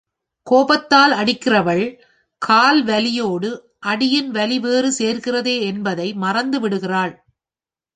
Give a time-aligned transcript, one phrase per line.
[0.47, 1.83] கோபத்தால் அடிக்கிறவள்,
[2.41, 3.51] கால் வலியோடு
[3.79, 7.13] அடியின் வலி வேறு சேர்கிறதே என்பதை மறந்து விடுகிறாள்.